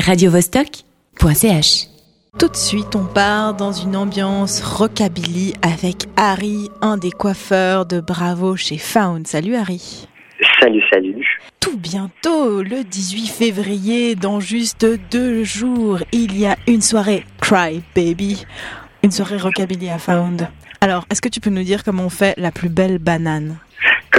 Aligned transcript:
radiovostok.ch. 0.00 1.86
Tout 2.38 2.48
de 2.48 2.56
suite, 2.56 2.94
on 2.94 3.04
part 3.04 3.54
dans 3.54 3.72
une 3.72 3.96
ambiance 3.96 4.62
rockabilly 4.62 5.54
avec 5.62 6.06
Harry, 6.16 6.70
un 6.80 6.96
des 6.96 7.10
coiffeurs 7.10 7.86
de 7.86 8.00
Bravo 8.00 8.56
chez 8.56 8.78
Found. 8.78 9.26
Salut 9.26 9.56
Harry. 9.56 10.08
Salut, 10.60 10.82
salut. 10.90 11.26
Tout 11.58 11.76
bientôt, 11.76 12.62
le 12.62 12.84
18 12.84 13.26
février, 13.26 14.14
dans 14.14 14.40
juste 14.40 14.86
deux 15.10 15.44
jours, 15.44 15.98
il 16.12 16.38
y 16.38 16.46
a 16.46 16.56
une 16.66 16.80
soirée 16.80 17.24
Cry 17.40 17.82
Baby, 17.94 18.46
une 19.02 19.10
soirée 19.10 19.36
rockabilly 19.36 19.90
à 19.90 19.98
Found. 19.98 20.48
Alors, 20.80 21.04
est-ce 21.10 21.20
que 21.20 21.28
tu 21.28 21.40
peux 21.40 21.50
nous 21.50 21.64
dire 21.64 21.84
comment 21.84 22.04
on 22.04 22.10
fait 22.10 22.34
la 22.38 22.50
plus 22.50 22.70
belle 22.70 22.98
banane? 22.98 23.58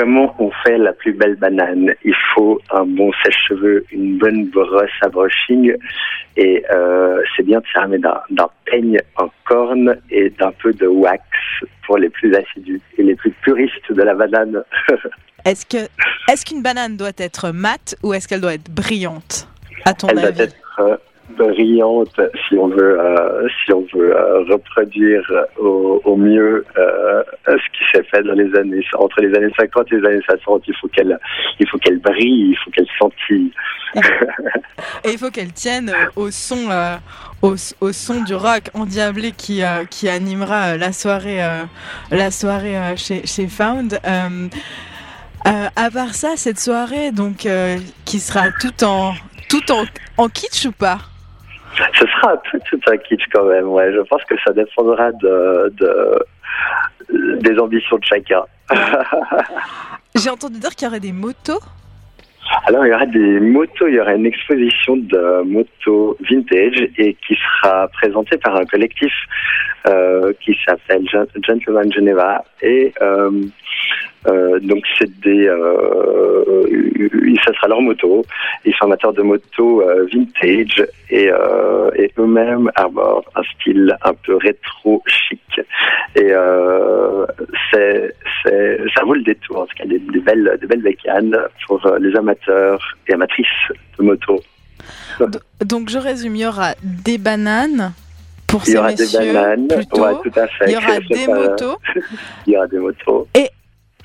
Comment 0.02 0.33
on 0.39 0.49
fait 0.63 0.79
la 0.79 0.93
plus 0.93 1.13
belle 1.13 1.36
banane? 1.36 1.93
Il 2.04 2.15
faut 2.34 2.59
un 2.71 2.86
bon 2.86 3.11
sèche-cheveux, 3.23 3.86
une 3.91 4.17
bonne 4.17 4.47
brosse 4.47 4.89
à 5.02 5.09
brushing 5.09 5.75
et 6.35 6.66
euh, 6.73 7.21
c'est 7.35 7.43
bien 7.43 7.59
de 7.59 7.66
s'armer 7.71 7.99
d'un, 7.99 8.49
peigne 8.66 8.98
en 9.17 9.30
corne 9.45 9.95
et 10.09 10.31
d'un 10.31 10.53
peu 10.53 10.73
de 10.73 10.88
wax 10.88 11.22
pour 11.85 11.99
les 11.99 12.09
plus 12.09 12.34
assidus 12.35 12.81
et 12.98 13.03
les 13.03 13.13
plus 13.13 13.30
puristes 13.44 13.91
de 13.91 14.02
la 14.02 14.16
banane. 14.16 14.63
Est-ce 15.45 15.67
que 15.67 15.88
est-ce 16.31 16.45
qu'une 16.45 16.63
banane 16.63 16.97
doit 16.97 17.11
être 17.20 17.52
mate 17.52 17.95
ou 18.02 18.16
est-ce 18.16 18.27
qu'elle 18.27 18.41
doit 18.41 18.55
être 18.55 18.72
brillante 18.72 19.47
à 19.86 19.94
ton 19.94 20.08
Elle 20.08 20.16
doit 20.16 20.45
être 20.45 20.80
euh, 20.80 20.97
brillante 21.38 22.20
si 22.47 22.58
on 22.58 22.67
veut 22.67 22.99
euh, 22.99 23.47
si 23.63 23.73
on 23.73 23.86
veut 23.94 24.16
euh, 24.16 24.44
reproduire 24.49 25.23
au, 25.58 26.02
au 26.05 26.16
mieux 26.16 26.66
euh, 26.77 27.23
s'est 27.94 28.04
fait 28.04 28.23
dans 28.23 28.34
les 28.34 28.54
années 28.58 28.84
entre 28.95 29.22
les 29.22 29.36
années 29.36 29.54
50 29.58 29.91
et 29.91 29.95
les 29.98 30.08
années 30.08 30.22
60 30.23 30.63
il 30.68 30.76
faut 30.76 30.88
qu'elle 30.88 31.20
il 31.59 31.68
faut 31.68 31.77
qu'elle 31.77 32.00
brille 32.00 32.52
il 32.52 32.58
faut 32.58 32.72
qu'elle 32.72 32.88
scintille 33.00 33.52
Et 35.04 35.12
il 35.12 35.17
faut 35.17 35.30
qu'elle 35.30 35.52
tienne 35.52 35.90
euh, 35.90 36.05
au 36.16 36.31
son 36.31 36.70
euh, 36.70 36.95
au, 37.41 37.55
au 37.81 37.91
son 37.91 38.23
du 38.23 38.36
rock 38.36 38.64
endiablé 38.73 39.31
qui 39.31 39.64
euh, 39.64 39.86
qui 39.86 40.09
animera 40.09 40.78
la 40.78 40.92
soirée 40.92 41.44
euh, 41.44 41.64
la 42.11 42.31
soirée 42.31 42.95
chez 42.98 43.25
chez 43.25 43.48
Found. 43.48 44.00
À 45.44 45.89
part 45.89 46.14
ça, 46.14 46.36
cette 46.36 46.59
soirée 46.59 47.11
donc 47.11 47.48
qui 48.05 48.20
sera 48.20 48.52
tout 48.59 48.83
en 48.83 49.14
tout 49.50 49.72
en, 49.72 49.83
en 50.17 50.30
kitsch 50.30 50.66
ou 50.66 50.72
pas? 50.72 51.00
Ce 51.78 52.05
sera 52.05 52.38
peu 52.52 52.59
tout 52.70 52.80
un 52.88 52.98
kitsch 52.98 53.23
quand 53.33 53.45
même, 53.45 53.67
ouais. 53.67 53.92
Je 53.94 54.02
pense 54.02 54.23
que 54.26 54.36
ça 54.45 54.53
dépendra 54.53 55.11
de, 55.14 55.73
de 55.78 56.20
des 57.42 57.58
ambitions 57.59 57.97
de 57.97 58.03
chacun. 58.06 58.44
J'ai 60.16 60.30
entendu 60.30 60.59
dire 60.59 60.70
qu'il 60.72 60.88
y 60.88 60.89
aurait 60.89 61.00
des 61.00 61.11
motos. 61.14 61.59
Alors 62.66 62.86
il 62.86 62.89
y 62.89 62.94
aura 62.94 63.06
des 63.06 63.39
motos, 63.39 63.88
il 63.88 63.95
y 63.95 64.00
aura 64.00 64.14
une 64.14 64.25
exposition 64.25 64.98
de 64.98 65.42
motos 65.44 66.17
vintage 66.30 66.81
et 66.98 67.16
qui 67.25 67.36
sera 67.36 67.88
présentée 67.89 68.38
par 68.38 68.56
un 68.58 68.66
collectif 68.66 69.14
euh, 69.88 70.33
qui 70.44 70.58
s'appelle 70.66 71.08
Gen- 71.09 71.28
Gentleman 71.48 71.92
Geneva 71.94 72.44
et 72.61 72.94
euh, 73.02 73.31
euh, 74.28 74.59
donc 74.59 74.84
c'est 74.97 75.09
des, 75.22 75.47
euh, 75.47 76.64
ça 77.44 77.53
sera 77.53 77.67
leur 77.67 77.81
moto. 77.81 78.23
Ils 78.66 78.73
sont 78.75 78.86
amateurs 78.86 79.14
de 79.14 79.22
motos 79.22 79.81
euh, 79.81 80.08
vintage 80.11 80.86
et, 81.09 81.30
et 81.95 82.11
eux-mêmes 82.17 82.70
arborent 82.75 83.25
un 83.36 83.44
style 83.56 83.95
un 84.03 84.14
peu 84.14 84.36
rétro 84.38 85.02
chic. 85.08 85.61
Et 86.16 86.31
c'est, 87.72 88.14
c'est, 88.44 88.80
ça 88.95 89.03
vaut 89.03 89.16
le 89.16 89.23
détour. 89.23 89.61
En 89.61 89.66
tout 89.66 89.75
cas, 89.78 89.86
des, 89.86 90.00
des 90.00 90.20
belles, 90.20 90.58
des 90.61 90.67
belles 90.67 90.81
bécanes 90.81 91.38
pour 91.66 91.81
les 92.00 92.16
amateurs 92.16 92.98
et 93.08 93.14
amatrices 93.14 93.48
de 93.98 94.03
moto. 94.03 94.39
Donc 95.66 95.89
je 95.89 95.98
résume, 95.98 96.36
il 96.36 96.42
y 96.42 96.45
aura 96.45 96.73
des 96.83 97.17
bananes 97.17 97.94
pour 98.48 98.61
Il 98.64 98.66
ces 98.66 98.73
y 98.73 98.78
aura 98.78 98.94
des 98.94 99.03
messieurs 99.03 99.33
bananes, 99.33 99.67
ouais, 99.72 100.14
tout 100.23 100.39
à 100.39 100.48
fait. 100.48 100.66
il 100.67 100.72
y 100.72 100.78
aura 100.78 101.00
des 101.09 101.28
motos. 101.28 101.78
Il 102.48 102.53
y 102.53 102.58
aura 102.58 102.67
des 102.67 102.80
motos. 102.80 103.28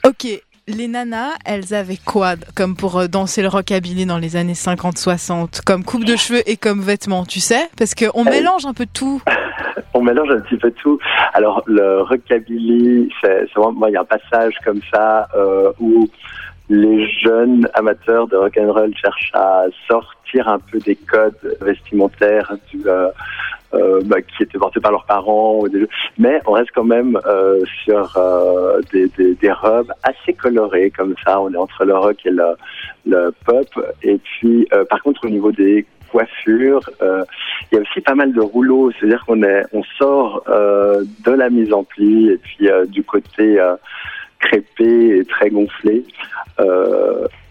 Ok, 0.06 0.26
les 0.68 0.86
nanas, 0.86 1.32
elles 1.44 1.74
avaient 1.74 1.96
quoi 1.96 2.34
comme 2.54 2.76
pour 2.76 2.96
euh, 2.98 3.08
danser 3.08 3.42
le 3.42 3.48
rockabilly 3.48 4.06
dans 4.06 4.18
les 4.18 4.36
années 4.36 4.52
50-60 4.52 5.62
Comme 5.64 5.82
coupe 5.84 6.04
de 6.04 6.14
cheveux 6.14 6.48
et 6.48 6.56
comme 6.56 6.80
vêtements, 6.80 7.24
tu 7.24 7.40
sais? 7.40 7.68
Parce 7.76 7.92
qu'on 7.96 8.24
Euh, 8.24 8.30
mélange 8.30 8.66
un 8.66 8.72
peu 8.72 8.86
tout. 8.92 9.20
On 9.94 10.02
mélange 10.02 10.30
un 10.30 10.40
petit 10.40 10.58
peu 10.58 10.70
tout. 10.70 10.98
Alors 11.34 11.62
le 11.66 12.02
rockabilly, 12.02 13.08
c'est 13.20 13.46
vraiment, 13.56 13.88
il 13.88 13.94
y 13.94 13.96
a 13.96 14.02
un 14.02 14.04
passage 14.04 14.54
comme 14.64 14.80
ça 14.92 15.26
euh, 15.34 15.72
où 15.80 16.08
les 16.68 17.08
jeunes 17.20 17.68
amateurs 17.74 18.28
de 18.28 18.36
rock'n'roll 18.36 18.92
cherchent 18.96 19.30
à 19.34 19.64
sortir 19.88 20.48
un 20.48 20.58
peu 20.60 20.78
des 20.78 20.94
codes 20.96 21.56
vestimentaires 21.62 22.52
du, 22.70 22.80
euh, 22.86 23.08
euh, 23.74 24.00
bah, 24.04 24.22
qui 24.22 24.42
étaient 24.42 24.58
portés 24.58 24.80
par 24.80 24.92
leurs 24.92 25.04
parents, 25.06 25.58
ou 25.60 25.68
des- 25.68 25.86
mais 26.18 26.40
on 26.46 26.52
reste 26.52 26.70
quand 26.74 26.84
même 26.84 27.18
euh, 27.26 27.64
sur 27.84 28.16
euh, 28.16 28.80
des, 28.92 29.08
des, 29.16 29.34
des 29.34 29.52
robes 29.52 29.92
assez 30.02 30.32
colorées 30.32 30.90
comme 30.90 31.14
ça. 31.24 31.40
On 31.40 31.52
est 31.52 31.56
entre 31.56 31.84
le 31.84 31.96
rock 31.96 32.18
et 32.24 32.30
le, 32.30 32.44
le 33.06 33.32
pop. 33.44 33.68
Et 34.02 34.18
puis, 34.18 34.66
euh, 34.72 34.84
par 34.84 35.02
contre, 35.02 35.24
au 35.26 35.28
niveau 35.28 35.52
des 35.52 35.86
coiffures, 36.10 36.88
euh, 37.02 37.24
il 37.70 37.74
y 37.74 37.78
a 37.78 37.80
aussi 37.82 38.00
pas 38.00 38.14
mal 38.14 38.32
de 38.32 38.40
rouleaux, 38.40 38.90
c'est-à-dire 38.92 39.24
qu'on 39.26 39.42
est, 39.42 39.64
on 39.72 39.82
sort 39.98 40.44
euh, 40.48 41.02
de 41.24 41.32
la 41.32 41.50
mise 41.50 41.72
en 41.72 41.82
pli 41.82 42.30
et 42.30 42.38
puis 42.38 42.68
du 42.88 43.02
côté 43.02 43.58
crépé 44.38 45.18
et 45.18 45.24
très 45.24 45.50
gonflé, 45.50 46.04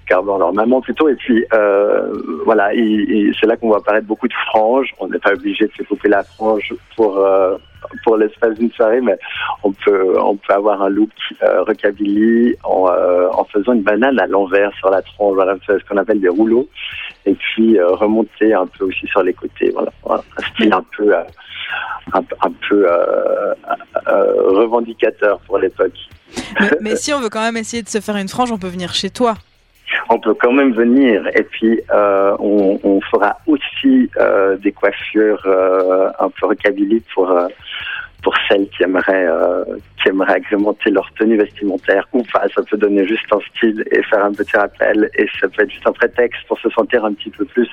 gardant 0.07 0.37
leur 0.37 0.53
maman 0.53 0.81
plutôt. 0.81 1.09
Et 1.09 1.15
puis 1.15 1.45
euh, 1.53 2.11
voilà, 2.45 2.73
il- 2.73 3.09
il- 3.09 3.35
c'est 3.39 3.47
là 3.47 3.57
qu'on 3.57 3.69
va 3.69 3.77
apparaître 3.77 4.07
beaucoup 4.07 4.27
de 4.27 4.33
franges. 4.49 4.93
On 4.99 5.07
n'est 5.07 5.19
pas 5.19 5.33
obligé 5.33 5.65
de 5.65 5.71
se 5.77 5.83
couper 5.83 6.09
la 6.09 6.23
frange 6.23 6.73
pour 6.95 7.17
euh, 7.17 7.57
pour 8.03 8.17
l'espace 8.17 8.57
d'une 8.57 8.71
soirée, 8.71 9.01
mais 9.01 9.17
on 9.63 9.71
peut 9.71 10.19
on 10.19 10.35
peut 10.35 10.53
avoir 10.53 10.81
un 10.81 10.89
look 10.89 11.09
euh, 11.43 11.63
euh, 11.67 13.29
en 13.33 13.43
faisant 13.45 13.73
une 13.73 13.83
banane 13.83 14.19
à 14.19 14.27
l'envers 14.27 14.71
sur 14.77 14.89
la 14.89 15.01
tronche, 15.01 15.35
voilà, 15.35 15.55
ce 15.67 15.73
qu'on 15.87 15.97
appelle 15.97 16.19
des 16.19 16.29
rouleaux 16.29 16.67
et 17.25 17.33
puis 17.33 17.79
remonter 17.81 18.53
un 18.53 18.67
peu 18.67 18.85
aussi 18.85 19.07
sur 19.07 19.23
les 19.23 19.33
côtés. 19.33 19.71
Voilà, 19.73 19.91
un 20.37 20.43
style 20.53 20.73
un 20.73 20.83
peu, 20.95 21.13
un, 22.13 22.51
peu 22.69 22.87
revendicateur 24.47 25.39
pour 25.41 25.57
l'époque. 25.57 25.97
Mais 26.81 26.95
si 26.95 27.13
on 27.13 27.19
veut 27.19 27.29
quand 27.29 27.41
même 27.41 27.57
essayer 27.57 27.83
de 27.83 27.89
se 27.89 27.99
faire 27.99 28.17
une 28.17 28.27
frange, 28.27 28.51
on 28.51 28.57
peut 28.57 28.67
venir 28.67 28.93
chez 28.93 29.09
toi. 29.09 29.35
On 30.09 30.19
peut 30.19 30.35
quand 30.35 30.51
même 30.51 30.73
venir. 30.73 31.27
Et 31.35 31.43
puis 31.43 31.81
euh, 31.91 32.35
on, 32.39 32.79
on 32.83 33.01
fera 33.01 33.37
aussi 33.47 34.09
euh, 34.17 34.55
des 34.57 34.71
coiffures 34.71 35.41
euh, 35.45 36.09
un 36.19 36.29
peu 36.29 36.47
rockabilly 36.47 37.01
pour 37.13 37.31
euh, 37.31 37.47
pour 38.25 38.33
celles 38.49 38.67
qui 38.69 38.81
aimeraient 38.81 39.27
euh, 39.27 39.63
qui 40.01 40.09
aimeraient 40.09 40.37
agrémenter 40.37 40.89
leur 40.89 41.07
tenue 41.13 41.37
vestimentaire 41.37 42.07
ou 42.11 42.23
pas. 42.33 42.47
Ça 42.55 42.63
peut 42.63 42.75
donner 42.75 43.05
juste 43.07 43.31
un 43.31 43.39
style 43.51 43.85
et 43.91 44.01
faire 44.01 44.25
un 44.25 44.31
petit 44.31 44.57
rappel 44.57 45.11
et 45.15 45.27
ça 45.39 45.47
peut 45.47 45.61
être 45.61 45.69
juste 45.69 45.85
un 45.85 45.91
prétexte 45.91 46.41
pour 46.47 46.59
se 46.59 46.67
sentir 46.71 47.05
un 47.05 47.13
petit 47.13 47.29
peu 47.29 47.45
plus 47.45 47.69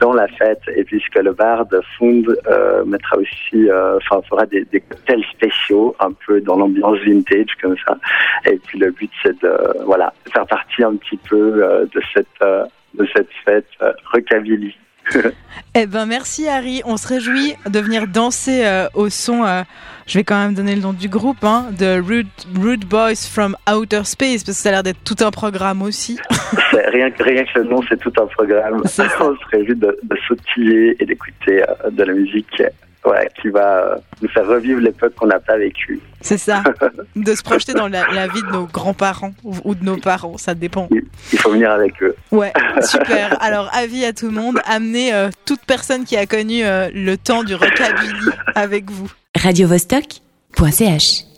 dans 0.00 0.14
la 0.14 0.26
fête. 0.26 0.62
Et 0.74 0.84
puisque 0.84 1.16
le 1.16 1.34
bar 1.34 1.66
de 1.66 1.82
Fund 1.98 2.24
euh, 2.46 2.82
mettra 2.86 3.18
aussi, 3.18 3.68
euh, 3.68 3.98
enfin 3.98 4.22
fera 4.26 4.46
des, 4.46 4.64
des 4.64 4.80
cocktails 4.80 5.24
spéciaux 5.34 5.94
un 6.00 6.12
peu 6.26 6.40
dans 6.40 6.56
l'ambiance 6.56 6.98
vintage 7.00 7.54
comme 7.60 7.76
ça. 7.86 7.98
Et 8.46 8.56
puis 8.64 8.78
le 8.78 8.90
but 8.90 9.10
c'est 9.22 9.38
de 9.42 9.84
voilà 9.84 10.14
faire 10.32 10.46
partie 10.46 10.82
un 10.82 10.96
petit 10.96 11.18
peu 11.28 11.62
euh, 11.62 11.84
de 11.94 12.00
cette 12.14 12.26
euh, 12.42 12.64
de 12.94 13.06
cette 13.14 13.28
fête 13.44 13.68
rockabilly. 14.12 14.74
Eh 15.76 15.86
ben 15.86 16.06
merci 16.06 16.46
Harry, 16.48 16.82
on 16.84 16.96
se 16.96 17.08
réjouit 17.08 17.54
de 17.68 17.80
venir 17.80 18.06
danser 18.06 18.64
euh, 18.64 18.86
au 18.94 19.08
son. 19.08 19.44
euh, 19.44 19.62
je 20.06 20.18
vais 20.18 20.22
quand 20.24 20.38
même 20.38 20.54
donner 20.54 20.76
le 20.76 20.82
nom 20.82 20.92
du 20.92 21.08
groupe, 21.08 21.42
hein, 21.42 21.66
de 21.76 22.00
Rude, 22.00 22.28
Rude 22.60 22.84
Boys 22.84 23.16
from 23.28 23.56
Outer 23.68 24.02
Space, 24.04 24.44
parce 24.44 24.58
que 24.58 24.62
ça 24.62 24.68
a 24.68 24.72
l'air 24.72 24.82
d'être 24.84 25.02
tout 25.02 25.16
un 25.24 25.30
programme 25.32 25.82
aussi. 25.82 26.18
Rien, 26.92 27.10
que- 27.10 27.22
rien 27.24 27.42
que 27.44 27.58
le 27.58 27.64
nom, 27.64 27.80
c'est 27.88 27.98
tout 27.98 28.12
un 28.20 28.26
programme. 28.26 28.82
On 28.84 28.88
serait 28.88 29.62
vu 29.62 29.74
de, 29.74 29.98
de 30.02 30.16
sautiller 30.28 30.96
et 31.00 31.06
d'écouter 31.06 31.62
euh, 31.62 31.90
de 31.90 32.04
la 32.04 32.12
musique 32.12 32.62
ouais, 33.04 33.28
qui 33.40 33.48
va 33.48 33.84
euh, 33.84 33.96
nous 34.22 34.28
faire 34.28 34.46
revivre 34.46 34.80
l'époque 34.80 35.14
qu'on 35.14 35.26
n'a 35.26 35.40
pas 35.40 35.56
vécue. 35.56 36.00
C'est 36.20 36.38
ça, 36.38 36.62
de 37.16 37.34
se 37.34 37.42
projeter 37.42 37.74
dans 37.74 37.88
la, 37.88 38.06
la 38.12 38.26
vie 38.28 38.42
de 38.42 38.50
nos 38.50 38.66
grands-parents 38.66 39.32
ou, 39.44 39.54
ou 39.64 39.74
de 39.74 39.84
nos 39.84 39.96
parents, 39.96 40.38
ça 40.38 40.54
dépend. 40.54 40.88
Il 41.32 41.38
faut 41.38 41.50
venir 41.50 41.70
avec 41.70 42.02
eux. 42.02 42.14
Ouais, 42.30 42.52
super. 42.80 43.36
Alors, 43.42 43.70
avis 43.74 44.04
à 44.04 44.12
tout 44.12 44.26
le 44.26 44.32
monde, 44.32 44.60
amenez 44.66 45.14
euh, 45.14 45.30
toute 45.44 45.60
personne 45.66 46.04
qui 46.04 46.16
a 46.16 46.26
connu 46.26 46.64
euh, 46.64 46.88
le 46.94 47.16
temps 47.16 47.44
du 47.44 47.54
rockabilly 47.54 48.30
avec 48.54 48.90
vous. 48.90 49.10
radiovostok.ch 49.36 51.33